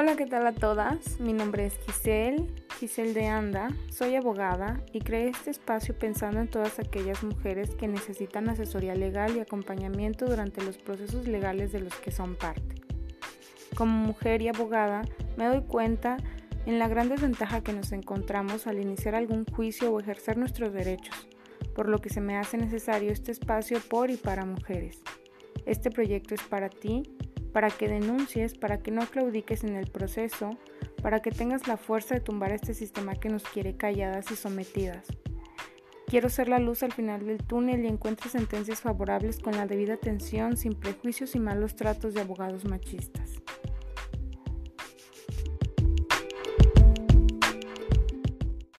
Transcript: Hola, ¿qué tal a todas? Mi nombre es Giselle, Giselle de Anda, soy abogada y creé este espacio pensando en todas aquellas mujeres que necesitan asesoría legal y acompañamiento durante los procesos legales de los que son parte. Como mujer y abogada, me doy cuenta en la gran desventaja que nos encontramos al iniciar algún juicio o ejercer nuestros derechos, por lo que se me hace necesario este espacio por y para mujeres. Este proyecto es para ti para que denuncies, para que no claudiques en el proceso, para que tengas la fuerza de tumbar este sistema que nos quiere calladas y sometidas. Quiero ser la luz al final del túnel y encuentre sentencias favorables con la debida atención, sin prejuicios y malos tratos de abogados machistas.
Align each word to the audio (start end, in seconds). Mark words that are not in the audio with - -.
Hola, 0.00 0.14
¿qué 0.14 0.26
tal 0.26 0.46
a 0.46 0.52
todas? 0.52 1.18
Mi 1.18 1.32
nombre 1.32 1.66
es 1.66 1.76
Giselle, 1.84 2.46
Giselle 2.78 3.14
de 3.14 3.26
Anda, 3.26 3.70
soy 3.90 4.14
abogada 4.14 4.80
y 4.92 5.00
creé 5.00 5.30
este 5.30 5.50
espacio 5.50 5.98
pensando 5.98 6.38
en 6.38 6.46
todas 6.46 6.78
aquellas 6.78 7.24
mujeres 7.24 7.74
que 7.74 7.88
necesitan 7.88 8.48
asesoría 8.48 8.94
legal 8.94 9.36
y 9.36 9.40
acompañamiento 9.40 10.26
durante 10.26 10.62
los 10.62 10.78
procesos 10.78 11.26
legales 11.26 11.72
de 11.72 11.80
los 11.80 11.92
que 11.96 12.12
son 12.12 12.36
parte. 12.36 12.76
Como 13.76 13.90
mujer 13.90 14.40
y 14.40 14.46
abogada, 14.46 15.02
me 15.36 15.46
doy 15.46 15.62
cuenta 15.62 16.16
en 16.64 16.78
la 16.78 16.86
gran 16.86 17.08
desventaja 17.08 17.64
que 17.64 17.72
nos 17.72 17.90
encontramos 17.90 18.68
al 18.68 18.78
iniciar 18.78 19.16
algún 19.16 19.46
juicio 19.46 19.92
o 19.92 19.98
ejercer 19.98 20.36
nuestros 20.36 20.72
derechos, 20.72 21.26
por 21.74 21.88
lo 21.88 21.98
que 21.98 22.10
se 22.10 22.20
me 22.20 22.36
hace 22.36 22.56
necesario 22.56 23.10
este 23.10 23.32
espacio 23.32 23.80
por 23.80 24.12
y 24.12 24.16
para 24.16 24.44
mujeres. 24.44 25.02
Este 25.66 25.90
proyecto 25.90 26.36
es 26.36 26.42
para 26.42 26.68
ti 26.68 27.02
para 27.58 27.70
que 27.70 27.88
denuncies, 27.88 28.56
para 28.56 28.78
que 28.78 28.92
no 28.92 29.04
claudiques 29.10 29.64
en 29.64 29.74
el 29.74 29.90
proceso, 29.90 30.50
para 31.02 31.18
que 31.18 31.32
tengas 31.32 31.66
la 31.66 31.76
fuerza 31.76 32.14
de 32.14 32.20
tumbar 32.20 32.52
este 32.52 32.72
sistema 32.72 33.16
que 33.16 33.30
nos 33.30 33.42
quiere 33.42 33.76
calladas 33.76 34.30
y 34.30 34.36
sometidas. 34.36 35.08
Quiero 36.06 36.28
ser 36.28 36.48
la 36.48 36.60
luz 36.60 36.84
al 36.84 36.92
final 36.92 37.26
del 37.26 37.38
túnel 37.38 37.84
y 37.84 37.88
encuentre 37.88 38.30
sentencias 38.30 38.82
favorables 38.82 39.40
con 39.40 39.56
la 39.56 39.66
debida 39.66 39.94
atención, 39.94 40.56
sin 40.56 40.74
prejuicios 40.74 41.34
y 41.34 41.40
malos 41.40 41.74
tratos 41.74 42.14
de 42.14 42.20
abogados 42.20 42.64
machistas. 42.64 43.42